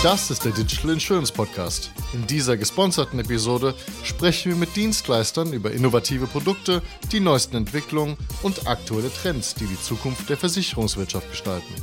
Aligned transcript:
Das 0.00 0.30
ist 0.30 0.44
der 0.44 0.52
Digital 0.52 0.92
Insurance 0.92 1.32
Podcast. 1.32 1.90
In 2.12 2.24
dieser 2.24 2.56
gesponserten 2.56 3.18
Episode 3.18 3.74
sprechen 4.04 4.52
wir 4.52 4.56
mit 4.56 4.76
Dienstleistern 4.76 5.52
über 5.52 5.72
innovative 5.72 6.28
Produkte, 6.28 6.82
die 7.10 7.18
neuesten 7.18 7.56
Entwicklungen 7.56 8.16
und 8.44 8.68
aktuelle 8.68 9.12
Trends, 9.12 9.56
die 9.56 9.66
die 9.66 9.80
Zukunft 9.80 10.30
der 10.30 10.36
Versicherungswirtschaft 10.36 11.28
gestalten. 11.28 11.74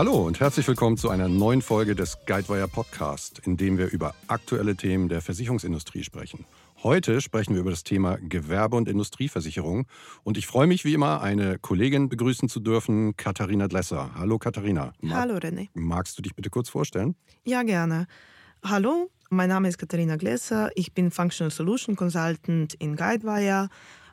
Hallo 0.00 0.26
und 0.26 0.40
herzlich 0.40 0.66
willkommen 0.66 0.96
zu 0.96 1.10
einer 1.10 1.28
neuen 1.28 1.60
Folge 1.60 1.94
des 1.94 2.24
Guidewire 2.24 2.68
Podcast, 2.68 3.42
in 3.44 3.58
dem 3.58 3.76
wir 3.76 3.90
über 3.90 4.14
aktuelle 4.28 4.74
Themen 4.74 5.10
der 5.10 5.20
Versicherungsindustrie 5.20 6.04
sprechen. 6.04 6.46
Heute 6.82 7.20
sprechen 7.20 7.52
wir 7.52 7.60
über 7.60 7.68
das 7.70 7.84
Thema 7.84 8.16
Gewerbe- 8.16 8.78
und 8.78 8.88
Industrieversicherung 8.88 9.86
und 10.24 10.38
ich 10.38 10.46
freue 10.46 10.66
mich 10.66 10.86
wie 10.86 10.94
immer, 10.94 11.20
eine 11.20 11.58
Kollegin 11.58 12.08
begrüßen 12.08 12.48
zu 12.48 12.60
dürfen, 12.60 13.14
Katharina 13.18 13.68
Dlesser. 13.68 14.12
Hallo 14.14 14.38
Katharina. 14.38 14.94
Hallo 15.10 15.34
René. 15.34 15.68
Magst 15.74 16.16
du 16.16 16.22
dich 16.22 16.34
bitte 16.34 16.48
kurz 16.48 16.70
vorstellen? 16.70 17.14
Ja, 17.44 17.62
gerne. 17.62 18.06
Hallo, 18.64 19.10
mein 19.28 19.50
Name 19.50 19.68
ist 19.68 19.76
Katharina 19.76 20.16
Gläser. 20.16 20.70
Ich 20.76 20.94
bin 20.94 21.10
Functional 21.10 21.50
Solution 21.50 21.94
Consultant 21.94 22.72
in 22.72 22.96
Guidewire. 22.96 23.68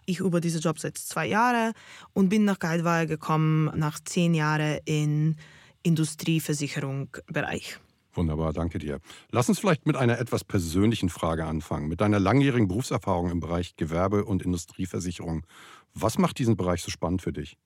Ich 0.05 0.19
über 0.19 0.41
diesen 0.41 0.59
Job 0.59 0.79
seit 0.79 0.97
zwei 0.97 1.27
Jahren 1.27 1.71
und 2.11 2.27
bin 2.27 2.43
nach 2.43 2.59
Guidewire 2.59 3.07
gekommen 3.07 3.71
nach 3.79 4.01
zehn 4.03 4.33
Jahren 4.33 4.79
im 4.83 5.37
Industrieversicherungsbereich. 5.83 7.79
Wunderbar, 8.17 8.51
danke 8.51 8.79
dir. 8.79 8.99
Lass 9.31 9.47
uns 9.47 9.59
vielleicht 9.59 9.85
mit 9.85 9.95
einer 9.95 10.17
etwas 10.17 10.43
persönlichen 10.43 11.09
Frage 11.09 11.45
anfangen. 11.45 11.87
Mit 11.87 12.01
deiner 12.01 12.19
langjährigen 12.19 12.67
Berufserfahrung 12.67 13.29
im 13.29 13.39
Bereich 13.39 13.75
Gewerbe- 13.75 14.25
und 14.25 14.41
Industrieversicherung. 14.41 15.45
Was 15.93 16.17
macht 16.17 16.39
diesen 16.39 16.57
Bereich 16.57 16.81
so 16.81 16.89
spannend 16.89 17.21
für 17.21 17.31
dich? 17.31 17.57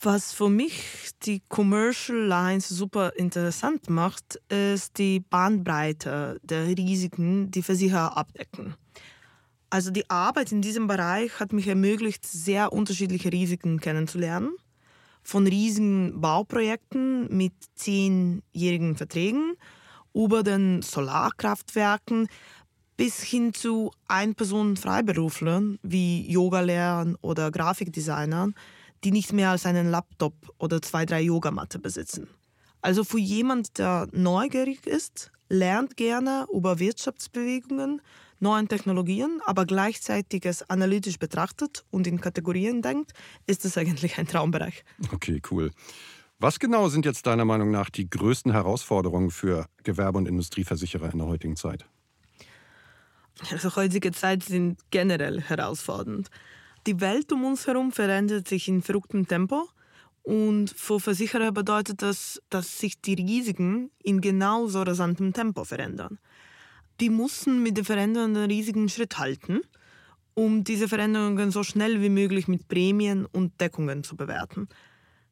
Was 0.00 0.32
für 0.32 0.48
mich 0.48 1.10
die 1.24 1.42
Commercial 1.50 2.18
Lines 2.18 2.70
super 2.70 3.12
interessant 3.16 3.90
macht, 3.90 4.40
ist 4.48 4.96
die 4.96 5.20
Bandbreite 5.20 6.40
der 6.42 6.66
Risiken, 6.66 7.50
die 7.50 7.62
Versicherer 7.62 8.16
abdecken. 8.16 8.76
Also 9.68 9.90
die 9.90 10.08
Arbeit 10.08 10.52
in 10.52 10.62
diesem 10.62 10.86
Bereich 10.86 11.38
hat 11.38 11.52
mich 11.52 11.68
ermöglicht, 11.68 12.24
sehr 12.24 12.72
unterschiedliche 12.72 13.30
Risiken 13.30 13.78
kennenzulernen 13.78 14.56
von 15.24 15.46
riesigen 15.46 16.20
Bauprojekten 16.20 17.34
mit 17.34 17.54
zehnjährigen 17.74 18.96
Verträgen 18.96 19.56
über 20.12 20.42
den 20.42 20.82
Solarkraftwerken 20.82 22.28
bis 22.96 23.22
hin 23.22 23.52
zu 23.52 23.90
Ein-Personen-Freiberuflern 24.06 25.78
wie 25.82 26.30
Yogalehrern 26.30 27.16
oder 27.20 27.50
Grafikdesignern, 27.50 28.54
die 29.02 29.10
nicht 29.10 29.32
mehr 29.32 29.50
als 29.50 29.66
einen 29.66 29.90
Laptop 29.90 30.34
oder 30.58 30.80
zwei, 30.80 31.04
drei 31.04 31.22
Yogamatte 31.22 31.78
besitzen. 31.78 32.28
Also 32.80 33.02
für 33.02 33.18
jemand, 33.18 33.78
der 33.78 34.08
neugierig 34.12 34.86
ist, 34.86 35.32
lernt 35.48 35.96
gerne 35.96 36.46
über 36.52 36.78
Wirtschaftsbewegungen 36.78 38.00
neuen 38.40 38.68
Technologien, 38.68 39.40
aber 39.44 39.66
gleichzeitig 39.66 40.44
es 40.44 40.68
analytisch 40.68 41.18
betrachtet 41.18 41.84
und 41.90 42.06
in 42.06 42.20
Kategorien 42.20 42.82
denkt, 42.82 43.12
ist 43.46 43.64
es 43.64 43.78
eigentlich 43.78 44.18
ein 44.18 44.26
Traumbereich. 44.26 44.84
Okay, 45.12 45.40
cool. 45.50 45.70
Was 46.38 46.58
genau 46.58 46.88
sind 46.88 47.04
jetzt 47.04 47.26
deiner 47.26 47.44
Meinung 47.44 47.70
nach 47.70 47.90
die 47.90 48.10
größten 48.10 48.52
Herausforderungen 48.52 49.30
für 49.30 49.66
Gewerbe- 49.82 50.18
und 50.18 50.28
Industrieversicherer 50.28 51.10
in 51.12 51.18
der 51.18 51.26
heutigen 51.28 51.56
Zeit? 51.56 51.86
Also 53.50 53.74
heutige 53.76 54.12
Zeit 54.12 54.42
sind 54.42 54.80
generell 54.90 55.40
herausfordernd. 55.40 56.28
Die 56.86 57.00
Welt 57.00 57.32
um 57.32 57.44
uns 57.44 57.66
herum 57.66 57.92
verändert 57.92 58.46
sich 58.46 58.68
in 58.68 58.82
verrücktem 58.82 59.26
Tempo 59.26 59.68
und 60.22 60.70
für 60.70 61.00
Versicherer 61.00 61.52
bedeutet 61.52 62.02
das, 62.02 62.42
dass 62.50 62.78
sich 62.78 63.00
die 63.00 63.14
Risiken 63.14 63.90
in 64.02 64.20
genauso 64.20 64.82
rasantem 64.82 65.32
Tempo 65.32 65.64
verändern 65.64 66.18
die 67.00 67.10
mussten 67.10 67.62
mit 67.62 67.76
den 67.76 67.84
verändernden 67.84 68.44
Risiken 68.44 68.88
Schritt 68.88 69.18
halten, 69.18 69.60
um 70.34 70.64
diese 70.64 70.88
Veränderungen 70.88 71.50
so 71.50 71.62
schnell 71.62 72.00
wie 72.02 72.08
möglich 72.08 72.48
mit 72.48 72.68
Prämien 72.68 73.26
und 73.26 73.60
Deckungen 73.60 74.04
zu 74.04 74.16
bewerten. 74.16 74.68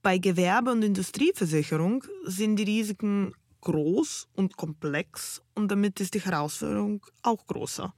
Bei 0.02 0.18
Gewerbe- 0.18 0.72
und 0.72 0.82
Industrieversicherung 0.82 2.04
sind 2.24 2.56
die 2.56 2.64
Risiken 2.64 3.34
groß 3.60 4.28
und 4.34 4.56
komplex 4.56 5.40
und 5.54 5.70
damit 5.70 6.00
ist 6.00 6.14
die 6.14 6.20
Herausforderung 6.20 7.04
auch 7.22 7.46
größer. 7.46 7.94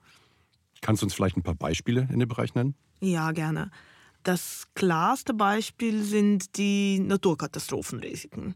Kannst 0.82 1.02
du 1.02 1.06
uns 1.06 1.14
vielleicht 1.14 1.36
ein 1.36 1.42
paar 1.42 1.54
Beispiele 1.54 2.06
in 2.12 2.18
dem 2.18 2.28
Bereich 2.28 2.54
nennen? 2.54 2.74
Ja, 3.00 3.32
gerne. 3.32 3.70
Das 4.22 4.66
klarste 4.74 5.34
Beispiel 5.34 6.02
sind 6.02 6.56
die 6.56 7.00
Naturkatastrophenrisiken, 7.00 8.54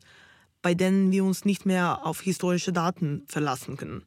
bei 0.62 0.74
denen 0.74 1.10
wir 1.10 1.24
uns 1.24 1.44
nicht 1.44 1.66
mehr 1.66 2.06
auf 2.06 2.20
historische 2.20 2.72
Daten 2.72 3.24
verlassen 3.28 3.76
können. 3.76 4.04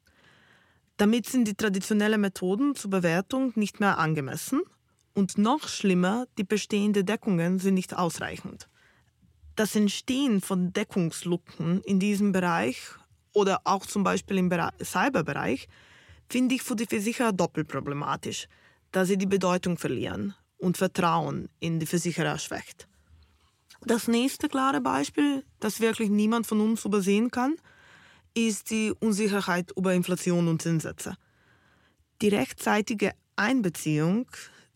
Damit 1.01 1.25
sind 1.25 1.47
die 1.47 1.55
traditionellen 1.55 2.21
Methoden 2.21 2.75
zur 2.75 2.91
Bewertung 2.91 3.53
nicht 3.55 3.79
mehr 3.79 3.97
angemessen 3.97 4.61
und 5.15 5.35
noch 5.39 5.67
schlimmer, 5.67 6.27
die 6.37 6.43
bestehenden 6.43 7.07
Deckungen 7.07 7.57
sind 7.57 7.73
nicht 7.73 7.97
ausreichend. 7.97 8.67
Das 9.55 9.75
Entstehen 9.75 10.41
von 10.41 10.73
Deckungslücken 10.73 11.81
in 11.81 11.99
diesem 11.99 12.33
Bereich 12.33 12.77
oder 13.33 13.61
auch 13.63 13.87
zum 13.87 14.03
Beispiel 14.03 14.37
im 14.37 14.51
Cyberbereich 14.79 15.67
finde 16.29 16.53
ich 16.53 16.61
für 16.61 16.75
die 16.75 16.85
Versicherer 16.85 17.33
doppelt 17.33 17.67
problematisch, 17.67 18.47
da 18.91 19.03
sie 19.03 19.17
die 19.17 19.25
Bedeutung 19.25 19.79
verlieren 19.79 20.35
und 20.59 20.77
Vertrauen 20.77 21.49
in 21.59 21.79
die 21.79 21.87
Versicherer 21.87 22.37
schwächt. 22.37 22.87
Das 23.83 24.07
nächste 24.07 24.49
klare 24.49 24.81
Beispiel, 24.81 25.43
das 25.59 25.79
wirklich 25.79 26.11
niemand 26.11 26.45
von 26.45 26.61
uns 26.61 26.85
übersehen 26.85 27.31
kann, 27.31 27.55
ist 28.33 28.69
die 28.69 28.93
Unsicherheit 28.99 29.71
über 29.75 29.93
Inflation 29.93 30.47
und 30.47 30.61
Zinssätze. 30.61 31.15
Die 32.21 32.29
rechtzeitige 32.29 33.11
Einbeziehung 33.35 34.27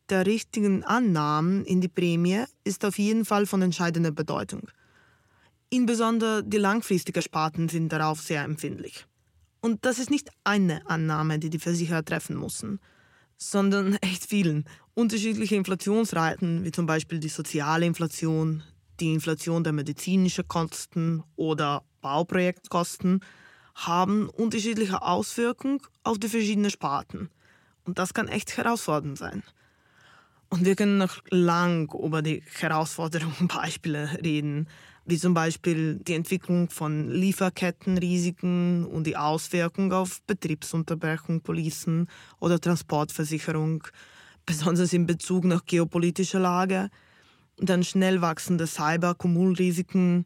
der 0.10 0.26
richtigen 0.26 0.84
Annahmen 0.84 1.66
in 1.66 1.82
die 1.82 1.88
Prämie 1.88 2.44
ist 2.64 2.86
auf 2.86 2.98
jeden 2.98 3.26
Fall 3.26 3.46
von 3.46 3.62
entscheidender 3.62 4.12
Bedeutung. 4.12 4.70
Insbesondere 5.70 6.44
die 6.44 6.58
langfristigen 6.58 7.22
Sparten 7.22 7.70
sind 7.70 7.92
darauf 7.92 8.22
sehr 8.22 8.44
empfindlich. 8.44 9.06
Und 9.62 9.84
das 9.84 9.98
ist 9.98 10.12
nicht 10.12 10.30
eine 10.44 10.88
Annahme, 10.88 11.40
die 11.40 11.50
die 11.50 11.60
Versicherer 11.60 12.06
treffen 12.06 12.40
müssen, 12.40 12.80
sondern 13.38 13.96
echt 14.02 14.26
vielen. 14.26 14.66
Unterschiedliche 14.94 15.56
Inflationsraten, 15.56 16.64
wie 16.64 16.72
zum 16.72 16.86
Beispiel 16.86 17.20
die 17.20 17.30
soziale 17.30 17.86
Inflation, 17.86 18.64
die 19.00 19.14
Inflation 19.14 19.64
der 19.64 19.74
medizinischen 19.74 20.48
Kosten 20.48 21.24
oder 21.36 21.84
Bauprojektkosten, 22.02 23.22
haben 23.76 24.30
unterschiedliche 24.30 25.02
Auswirkungen 25.02 25.82
auf 26.04 26.18
die 26.18 26.30
verschiedenen 26.30 26.72
Sparten. 26.72 27.30
Und 27.84 28.00
das 28.00 28.14
kann 28.14 28.28
echt 28.28 28.58
herausfordernd 28.58 29.18
sein. 29.18 29.44
Und 30.50 30.66
wir 30.66 30.76
können 30.76 30.98
noch 30.98 31.22
lang 31.30 31.94
über 31.94 32.22
die 32.22 32.42
Herausforderungen 32.60 33.48
Beispiele 33.54 34.10
reden, 34.24 34.68
wie 35.06 35.18
zum 35.18 35.34
Beispiel 35.34 35.96
die 35.96 36.14
Entwicklung 36.14 36.70
von 36.70 37.10
Lieferkettenrisiken 37.12 38.86
und 38.86 39.06
die 39.06 39.18
Auswirkungen 39.18 39.92
auf 39.92 40.22
Betriebsunterbrechung, 40.24 41.42
Policen 41.42 42.08
oder 42.40 42.60
Transportversicherung, 42.60 43.84
besonders 44.46 44.94
in 44.94 45.06
Bezug 45.06 45.44
nach 45.44 45.66
geopolitischer 45.66 46.40
Lage, 46.40 46.90
dann 47.58 47.84
schnell 47.84 48.22
wachsende 48.22 48.66
Cyber-Kumulrisiken, 48.66 50.26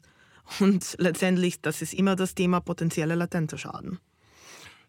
und 0.60 0.96
letztendlich, 0.98 1.60
das 1.60 1.82
ist 1.82 1.94
immer 1.94 2.16
das 2.16 2.34
Thema 2.34 2.60
potenzieller 2.60 3.16
latenter 3.16 3.58
Schaden. 3.58 3.98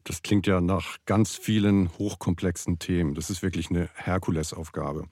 Das 0.03 0.23
klingt 0.23 0.47
ja 0.47 0.61
nach 0.61 0.97
ganz 1.05 1.35
vielen 1.35 1.89
hochkomplexen 1.97 2.79
Themen. 2.79 3.13
Das 3.13 3.29
ist 3.29 3.43
wirklich 3.43 3.69
eine 3.69 3.89
Herkulesaufgabe. 3.93 5.05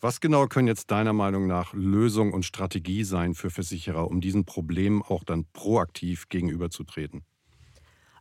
Was 0.00 0.20
genau 0.20 0.46
können 0.46 0.68
jetzt 0.68 0.90
deiner 0.90 1.12
Meinung 1.12 1.46
nach 1.46 1.72
Lösung 1.72 2.32
und 2.32 2.44
Strategie 2.44 3.04
sein 3.04 3.34
für 3.34 3.50
Versicherer, 3.50 4.08
um 4.08 4.20
diesen 4.20 4.44
Problemen 4.44 5.02
auch 5.02 5.24
dann 5.24 5.46
proaktiv 5.52 6.28
gegenüberzutreten? 6.28 7.24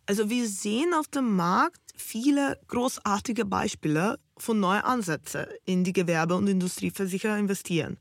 Also 0.06 0.30
wir 0.30 0.48
sehen 0.48 0.94
auf 0.94 1.08
dem 1.08 1.36
Markt 1.36 1.82
viele 1.96 2.60
großartige 2.68 3.44
Beispiele 3.44 4.20
von 4.38 4.60
neuen 4.60 4.84
Ansätzen 4.84 5.48
in 5.66 5.84
die 5.84 5.94
Gewerbe- 5.94 6.36
und 6.36 6.48
Industrieversicherer 6.48 7.38
investieren. 7.38 7.98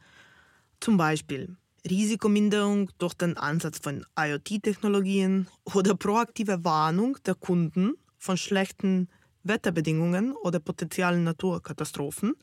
Zum 0.81 0.97
Beispiel 0.97 1.57
Risikominderung 1.89 2.91
durch 2.99 3.13
den 3.13 3.37
Ansatz 3.37 3.79
von 3.79 4.07
IoT-Technologien 4.19 5.49
oder 5.65 5.95
proaktive 5.95 6.65
Warnung 6.65 7.19
der 7.27 7.35
Kunden 7.35 7.95
von 8.17 8.39
schlechten 8.39 9.09
Wetterbedingungen 9.43 10.33
oder 10.33 10.61
potenziellen 10.61 11.25
Naturkatastrophen, 11.25 12.35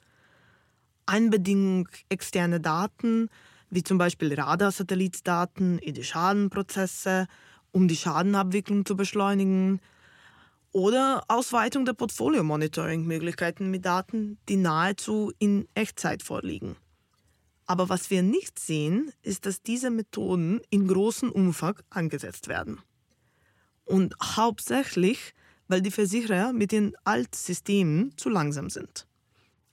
Einbedingung 1.07 1.89
externer 2.09 2.59
Daten, 2.59 3.29
wie 3.71 3.83
zum 3.83 3.97
Beispiel 3.97 4.39
Radarsatellitdaten 4.39 5.79
in 5.79 5.95
die 5.95 6.03
Schadenprozesse, 6.03 7.27
um 7.71 7.87
die 7.87 7.95
Schadenabwicklung 7.95 8.85
zu 8.85 8.95
beschleunigen, 8.95 9.81
oder 10.73 11.23
Ausweitung 11.27 11.83
der 11.83 11.93
Portfolio-Monitoring-Möglichkeiten 11.93 13.71
mit 13.71 13.85
Daten, 13.85 14.37
die 14.47 14.55
nahezu 14.55 15.33
in 15.37 15.67
Echtzeit 15.73 16.23
vorliegen. 16.23 16.77
Aber 17.71 17.87
was 17.87 18.09
wir 18.09 18.21
nicht 18.21 18.59
sehen, 18.59 19.13
ist, 19.21 19.45
dass 19.45 19.61
diese 19.61 19.91
Methoden 19.91 20.59
in 20.71 20.89
großem 20.89 21.31
Umfang 21.31 21.79
angesetzt 21.89 22.49
werden. 22.49 22.81
Und 23.85 24.13
hauptsächlich, 24.21 25.33
weil 25.69 25.81
die 25.81 25.89
Versicherer 25.89 26.51
mit 26.51 26.73
den 26.73 26.97
Altsystemen 27.05 28.11
zu 28.17 28.27
langsam 28.27 28.69
sind. 28.69 29.07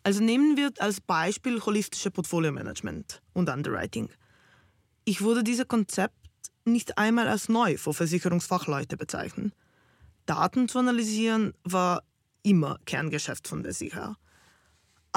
Also 0.04 0.22
nehmen 0.22 0.56
wir 0.56 0.70
als 0.78 1.00
Beispiel 1.00 1.60
holistische 1.60 2.12
Portfolio-Management 2.12 3.20
und 3.32 3.48
Underwriting. 3.50 4.10
Ich 5.04 5.20
würde 5.20 5.42
dieses 5.42 5.66
Konzept 5.66 6.14
nicht 6.64 6.98
einmal 6.98 7.26
als 7.26 7.48
neu 7.48 7.78
für 7.78 7.94
Versicherungsfachleute 7.94 8.96
bezeichnen. 8.96 9.52
Daten 10.24 10.68
zu 10.68 10.78
analysieren 10.78 11.52
war 11.64 12.04
immer 12.44 12.78
Kerngeschäft 12.84 13.48
von 13.48 13.64
Versicherer. 13.64 14.16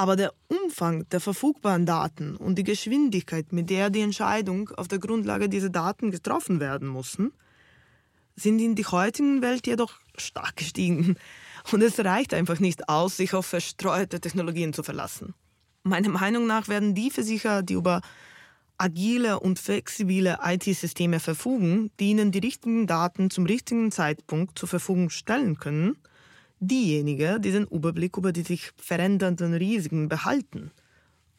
Aber 0.02 0.16
der 0.16 0.34
Umfang 0.48 1.08
der 1.10 1.20
verfügbaren 1.20 1.86
Daten 1.86 2.34
und 2.34 2.56
die 2.56 2.64
Geschwindigkeit, 2.64 3.52
mit 3.52 3.70
der 3.70 3.88
die 3.88 4.00
Entscheidung 4.00 4.68
auf 4.70 4.88
der 4.88 4.98
Grundlage 4.98 5.48
dieser 5.48 5.68
Daten 5.68 6.10
getroffen 6.10 6.58
werden 6.58 6.88
mussten, 6.88 7.30
sind 8.34 8.58
in 8.58 8.74
der 8.74 8.90
heutigen 8.90 9.42
Welt 9.42 9.64
jedoch 9.64 10.00
stark 10.16 10.56
gestiegen. 10.56 11.14
Und 11.70 11.82
es 11.82 12.00
reicht 12.00 12.34
einfach 12.34 12.58
nicht 12.58 12.88
aus, 12.88 13.16
sich 13.16 13.32
auf 13.32 13.46
verstreute 13.46 14.20
Technologien 14.20 14.72
zu 14.72 14.82
verlassen. 14.82 15.34
Meiner 15.84 16.08
Meinung 16.08 16.48
nach 16.48 16.66
werden 16.66 16.96
die 16.96 17.12
Versicherer, 17.12 17.62
die 17.62 17.74
über 17.74 18.00
agile 18.78 19.38
und 19.38 19.60
flexible 19.60 20.36
IT-Systeme 20.42 21.20
verfügen, 21.20 21.92
die 22.00 22.10
ihnen 22.10 22.32
die 22.32 22.40
richtigen 22.40 22.88
Daten 22.88 23.30
zum 23.30 23.46
richtigen 23.46 23.92
Zeitpunkt 23.92 24.58
zur 24.58 24.68
Verfügung 24.68 25.10
stellen 25.10 25.58
können, 25.58 25.96
diejenigen, 26.62 27.42
die 27.42 27.50
den 27.50 27.66
Überblick 27.66 28.16
über 28.16 28.32
die 28.32 28.42
sich 28.42 28.70
verändernden 28.76 29.54
Risiken 29.54 30.08
behalten 30.08 30.70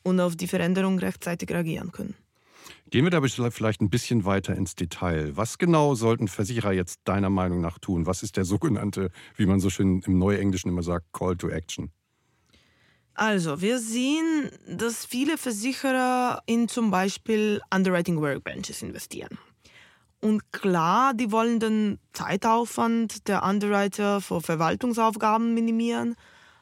und 0.03 0.19
auf 0.19 0.35
die 0.35 0.47
Veränderung 0.47 0.99
rechtzeitig 0.99 1.49
reagieren 1.49 1.91
können. 1.91 2.15
Gehen 2.89 3.05
wir 3.05 3.09
da 3.09 3.49
vielleicht 3.49 3.81
ein 3.81 3.89
bisschen 3.89 4.25
weiter 4.25 4.55
ins 4.55 4.75
Detail. 4.75 5.35
Was 5.35 5.57
genau 5.57 5.95
sollten 5.95 6.27
Versicherer 6.27 6.73
jetzt 6.73 6.99
deiner 7.05 7.29
Meinung 7.29 7.61
nach 7.61 7.79
tun? 7.79 8.05
Was 8.05 8.21
ist 8.21 8.37
der 8.37 8.45
sogenannte, 8.45 9.09
wie 9.35 9.45
man 9.45 9.59
so 9.59 9.69
schön 9.69 10.01
im 10.05 10.19
Neuenglischen 10.19 10.69
immer 10.69 10.83
sagt, 10.83 11.11
Call 11.13 11.35
to 11.35 11.49
Action? 11.49 11.91
Also, 13.15 13.61
wir 13.61 13.79
sehen, 13.79 14.49
dass 14.67 15.05
viele 15.05 15.37
Versicherer 15.37 16.41
in 16.45 16.67
zum 16.67 16.91
Beispiel 16.91 17.61
Underwriting 17.73 18.19
Workbenches 18.21 18.81
investieren. 18.81 19.37
Und 20.23 20.53
klar, 20.53 21.13
die 21.13 21.33
wollen 21.33 21.59
den 21.59 21.99
Zeitaufwand 22.13 23.27
der 23.27 23.43
Underwriter 23.43 24.21
für 24.21 24.39
Verwaltungsaufgaben 24.39 25.53
minimieren 25.53 26.15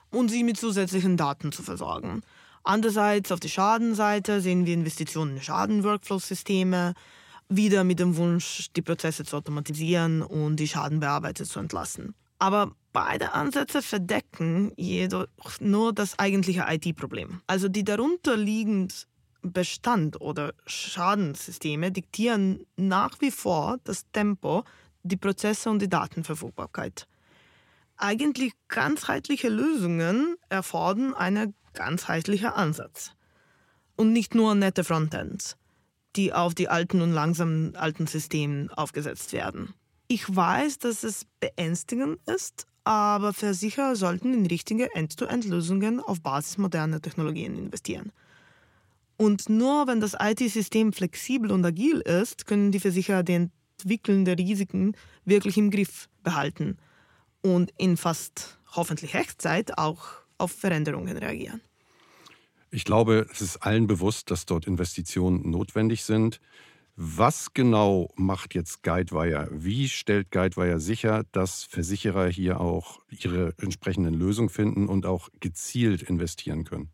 und 0.09 0.29
sie 0.29 0.43
mit 0.43 0.57
zusätzlichen 0.57 1.15
Daten 1.15 1.51
zu 1.51 1.61
versorgen. 1.61 2.23
Andererseits 2.63 3.31
auf 3.31 3.39
der 3.39 3.49
Schadenseite 3.49 4.41
sehen 4.41 4.65
wir 4.65 4.73
Investitionen 4.73 5.35
in 5.35 5.43
Schadenworkflow-Systeme, 5.43 6.95
wieder 7.49 7.83
mit 7.83 7.99
dem 7.99 8.17
Wunsch, 8.17 8.69
die 8.75 8.81
Prozesse 8.81 9.25
zu 9.25 9.37
automatisieren 9.37 10.23
und 10.23 10.55
die 10.55 10.67
Schadenbearbeiter 10.67 11.45
zu 11.45 11.59
entlassen. 11.59 12.15
Aber 12.39 12.71
beide 12.93 13.33
Ansätze 13.33 13.83
verdecken 13.83 14.71
jedoch 14.75 15.27
nur 15.59 15.93
das 15.93 16.17
eigentliche 16.17 16.65
IT-Problem. 16.67 17.41
Also 17.45 17.67
die 17.67 17.83
darunterliegenden 17.83 18.91
Bestand- 19.41 20.21
oder 20.21 20.53
Schadenssysteme 20.65 21.91
diktieren 21.91 22.65
nach 22.75 23.19
wie 23.21 23.31
vor 23.31 23.77
das 23.83 24.05
Tempo, 24.11 24.63
die 25.03 25.17
Prozesse 25.17 25.69
und 25.69 25.81
die 25.81 25.89
Datenverfügbarkeit. 25.89 27.07
Eigentlich 27.97 28.53
ganzheitliche 28.67 29.49
Lösungen 29.49 30.35
erfordern 30.49 31.13
einen 31.13 31.53
ganzheitlichen 31.73 32.49
Ansatz. 32.49 33.13
Und 33.95 34.13
nicht 34.13 34.33
nur 34.35 34.55
nette 34.55 34.83
Frontends, 34.83 35.57
die 36.15 36.33
auf 36.33 36.55
die 36.55 36.69
alten 36.69 37.01
und 37.01 37.13
langsamen 37.13 37.75
alten 37.75 38.07
Systemen 38.07 38.69
aufgesetzt 38.71 39.33
werden. 39.33 39.73
Ich 40.07 40.35
weiß, 40.35 40.79
dass 40.79 41.03
es 41.03 41.25
beängstigend 41.39 42.19
ist, 42.27 42.65
aber 42.83 43.33
Versicherer 43.33 43.95
sollten 43.95 44.33
in 44.33 44.45
richtige 44.45 44.93
End-to-End-Lösungen 44.95 45.99
auf 45.99 46.21
Basis 46.21 46.57
moderner 46.57 47.01
Technologien 47.01 47.55
investieren. 47.55 48.11
Und 49.21 49.49
nur 49.49 49.85
wenn 49.85 50.01
das 50.01 50.17
IT-System 50.19 50.93
flexibel 50.93 51.51
und 51.51 51.63
agil 51.63 51.99
ist, 51.99 52.47
können 52.47 52.71
die 52.71 52.79
Versicherer 52.79 53.21
die 53.21 53.49
Entwicklung 53.83 54.25
der 54.25 54.35
Risiken 54.35 54.97
wirklich 55.25 55.57
im 55.57 55.69
Griff 55.69 56.09
behalten 56.23 56.77
und 57.43 57.71
in 57.77 57.97
fast 57.97 58.57
hoffentlich 58.75 59.13
Echtzeit 59.13 59.77
auch 59.77 60.05
auf 60.39 60.51
Veränderungen 60.51 61.15
reagieren. 61.17 61.61
Ich 62.71 62.83
glaube, 62.83 63.27
es 63.31 63.41
ist 63.41 63.57
allen 63.57 63.85
bewusst, 63.85 64.31
dass 64.31 64.47
dort 64.47 64.65
Investitionen 64.65 65.51
notwendig 65.51 66.03
sind. 66.03 66.41
Was 66.95 67.53
genau 67.53 68.09
macht 68.15 68.55
jetzt 68.55 68.81
Guidewire? 68.81 69.49
Wie 69.51 69.87
stellt 69.87 70.31
Guidewire 70.31 70.79
sicher, 70.79 71.25
dass 71.31 71.63
Versicherer 71.65 72.27
hier 72.27 72.59
auch 72.59 73.01
ihre 73.11 73.53
entsprechenden 73.59 74.15
Lösungen 74.15 74.49
finden 74.49 74.87
und 74.87 75.05
auch 75.05 75.29
gezielt 75.39 76.01
investieren 76.01 76.63
können? 76.63 76.89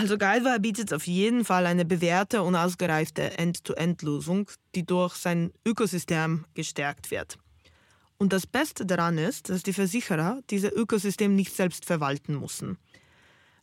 Also 0.00 0.16
Guidewire 0.16 0.60
bietet 0.60 0.94
auf 0.94 1.06
jeden 1.06 1.44
Fall 1.44 1.66
eine 1.66 1.84
bewährte 1.84 2.42
und 2.42 2.56
ausgereifte 2.56 3.36
End-to-End-Lösung, 3.36 4.48
die 4.74 4.86
durch 4.86 5.16
sein 5.16 5.52
Ökosystem 5.66 6.46
gestärkt 6.54 7.10
wird. 7.10 7.36
Und 8.16 8.32
das 8.32 8.46
Beste 8.46 8.86
daran 8.86 9.18
ist, 9.18 9.50
dass 9.50 9.62
die 9.62 9.74
Versicherer 9.74 10.40
dieses 10.48 10.72
Ökosystem 10.72 11.36
nicht 11.36 11.54
selbst 11.54 11.84
verwalten 11.84 12.40
müssen. 12.40 12.78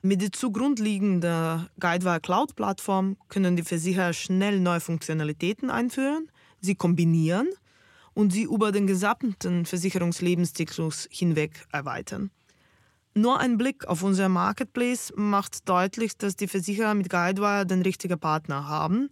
Mit 0.04 0.22
der 0.22 0.32
zugrunde 0.32 0.84
liegenden 0.84 1.70
Guidewire 1.80 2.20
Cloud-Plattform 2.20 3.18
können 3.30 3.56
die 3.56 3.64
Versicherer 3.64 4.14
schnell 4.14 4.60
neue 4.60 4.80
Funktionalitäten 4.80 5.72
einführen, 5.72 6.30
sie 6.62 6.76
kombinieren 6.76 7.48
und 8.14 8.32
sie 8.32 8.44
über 8.44 8.72
den 8.72 8.86
gesamten 8.86 9.66
Versicherungslebenszyklus 9.66 11.08
hinweg 11.10 11.66
erweitern. 11.72 12.30
Nur 13.18 13.40
ein 13.40 13.58
Blick 13.58 13.86
auf 13.88 14.04
unser 14.04 14.30
Marketplace 14.30 15.12
macht 15.16 15.68
deutlich, 15.68 16.18
dass 16.18 16.36
die 16.36 16.48
Versicherer 16.48 16.94
mit 16.94 17.10
Guidewire 17.10 17.66
den 17.66 17.82
richtigen 17.82 18.20
Partner 18.20 18.68
haben, 18.68 19.10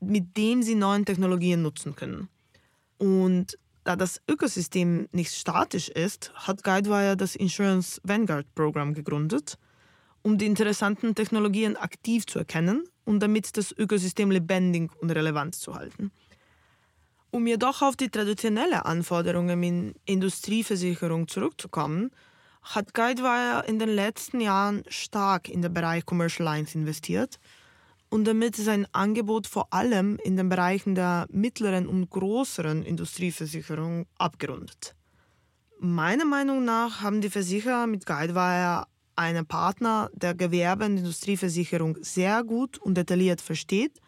mit 0.00 0.36
dem 0.36 0.62
sie 0.62 0.74
neue 0.74 1.04
Technologien 1.04 1.62
nutzen 1.62 1.94
können. 1.94 2.28
Und 2.98 3.58
da 3.84 3.96
das 3.96 4.20
Ökosystem 4.28 5.08
nicht 5.12 5.32
statisch 5.32 5.88
ist, 5.88 6.32
hat 6.34 6.64
Guidewire 6.64 7.16
das 7.16 7.36
Insurance 7.36 8.00
Vanguard 8.02 8.52
Programm 8.54 8.94
gegründet– 8.94 9.58
um 10.24 10.38
die 10.38 10.46
interessanten 10.46 11.14
Technologien 11.14 11.76
aktiv 11.76 12.26
zu 12.26 12.38
erkennen 12.38 12.88
und 13.04 13.20
damit 13.20 13.56
das 13.58 13.72
Ökosystem 13.76 14.30
lebendig 14.30 14.90
und 15.00 15.10
relevant 15.10 15.54
zu 15.54 15.74
halten. 15.74 16.10
Um 17.30 17.46
jedoch 17.46 17.82
auf 17.82 17.94
die 17.94 18.08
traditionellen 18.08 18.80
Anforderungen 18.80 19.62
in 19.62 19.94
Industrieversicherung 20.06 21.28
zurückzukommen, 21.28 22.10
hat 22.64 22.94
Guidewire 22.94 23.64
in 23.66 23.78
den 23.78 23.90
letzten 23.90 24.40
Jahren 24.40 24.82
stark 24.88 25.48
in 25.48 25.62
den 25.62 25.72
Bereich 25.72 26.04
Commercial 26.06 26.44
Lines 26.44 26.74
investiert 26.74 27.38
und 28.08 28.24
damit 28.24 28.56
sein 28.56 28.86
Angebot 28.92 29.46
vor 29.46 29.72
allem 29.72 30.18
in 30.24 30.36
den 30.36 30.48
Bereichen 30.48 30.94
der 30.94 31.26
mittleren 31.30 31.86
und 31.86 32.10
größeren 32.10 32.82
Industrieversicherung 32.82 34.06
abgerundet. 34.18 34.94
Meiner 35.78 36.24
Meinung 36.24 36.64
nach 36.64 37.02
haben 37.02 37.20
die 37.20 37.30
Versicherer 37.30 37.86
mit 37.86 38.06
Guidewire 38.06 38.86
einen 39.16 39.46
Partner 39.46 40.10
der 40.14 40.34
Gewerbe- 40.34 40.86
und 40.86 40.96
Industrieversicherung 40.96 41.98
sehr 42.00 42.42
gut 42.44 42.78
und 42.78 42.96
detailliert 42.96 43.40
versteht 43.40 44.00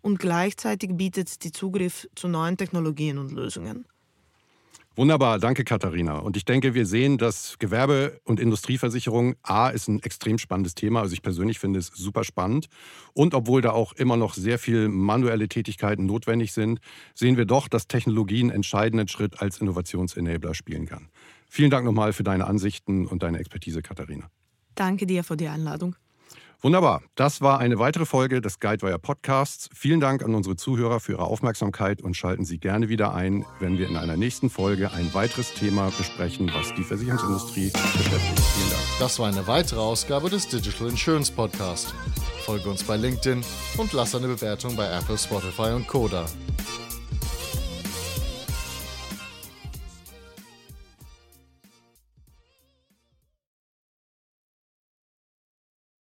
und 0.00 0.18
gleichzeitig 0.18 0.90
bietet 0.94 1.42
die 1.42 1.50
Zugriff 1.50 2.08
zu 2.14 2.28
neuen 2.28 2.56
Technologien 2.56 3.18
und 3.18 3.32
Lösungen. 3.32 3.86
Wunderbar, 4.96 5.38
danke 5.38 5.62
Katharina. 5.62 6.20
Und 6.20 6.38
ich 6.38 6.46
denke, 6.46 6.72
wir 6.72 6.86
sehen, 6.86 7.18
dass 7.18 7.58
Gewerbe- 7.58 8.18
und 8.24 8.40
Industrieversicherung 8.40 9.36
A 9.42 9.68
ist 9.68 9.88
ein 9.88 10.02
extrem 10.02 10.38
spannendes 10.38 10.74
Thema. 10.74 11.02
Also 11.02 11.12
ich 11.12 11.20
persönlich 11.20 11.58
finde 11.58 11.80
es 11.80 11.88
super 11.88 12.24
spannend. 12.24 12.68
Und 13.12 13.34
obwohl 13.34 13.60
da 13.60 13.72
auch 13.72 13.92
immer 13.92 14.16
noch 14.16 14.32
sehr 14.32 14.58
viel 14.58 14.88
manuelle 14.88 15.48
Tätigkeiten 15.48 16.06
notwendig 16.06 16.54
sind, 16.54 16.80
sehen 17.14 17.36
wir 17.36 17.44
doch, 17.44 17.68
dass 17.68 17.88
Technologie 17.88 18.40
einen 18.40 18.50
entscheidenden 18.50 19.06
Schritt 19.06 19.42
als 19.42 19.60
Innovationsenabler 19.60 20.54
spielen 20.54 20.86
kann. 20.86 21.10
Vielen 21.50 21.70
Dank 21.70 21.84
nochmal 21.84 22.14
für 22.14 22.24
deine 22.24 22.46
Ansichten 22.46 23.06
und 23.06 23.22
deine 23.22 23.38
Expertise, 23.38 23.82
Katharina. 23.82 24.30
Danke 24.76 25.06
dir 25.06 25.24
für 25.24 25.36
die 25.36 25.48
Einladung. 25.48 25.94
Wunderbar. 26.62 27.02
Das 27.14 27.40
war 27.40 27.58
eine 27.58 27.78
weitere 27.78 28.06
Folge 28.06 28.40
des 28.40 28.60
Guidewire 28.60 28.98
Podcasts. 28.98 29.68
Vielen 29.74 30.00
Dank 30.00 30.22
an 30.22 30.34
unsere 30.34 30.56
Zuhörer 30.56 31.00
für 31.00 31.12
ihre 31.12 31.24
Aufmerksamkeit 31.24 32.02
und 32.02 32.16
schalten 32.16 32.44
Sie 32.44 32.58
gerne 32.58 32.88
wieder 32.88 33.14
ein, 33.14 33.44
wenn 33.60 33.78
wir 33.78 33.88
in 33.88 33.96
einer 33.96 34.16
nächsten 34.16 34.50
Folge 34.50 34.90
ein 34.92 35.12
weiteres 35.14 35.52
Thema 35.52 35.90
besprechen, 35.96 36.50
was 36.54 36.74
die 36.74 36.84
Versicherungsindustrie 36.84 37.70
beschäftigt. 37.70 38.40
Vielen 38.40 38.70
Dank. 38.70 38.82
Das 38.98 39.18
war 39.18 39.28
eine 39.28 39.46
weitere 39.46 39.80
Ausgabe 39.80 40.30
des 40.30 40.48
Digital 40.48 40.88
Insurance 40.88 41.30
Podcast. 41.30 41.94
Folge 42.44 42.68
uns 42.70 42.84
bei 42.84 42.96
LinkedIn 42.96 43.44
und 43.76 43.92
lass 43.92 44.14
eine 44.14 44.28
Bewertung 44.28 44.76
bei 44.76 44.86
Apple, 44.86 45.18
Spotify 45.18 45.72
und 45.74 45.86
Koda. 45.86 46.26